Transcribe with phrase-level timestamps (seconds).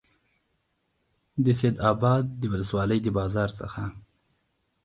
[1.43, 3.83] د سیدآباد د ولسوالۍ د بازار څخه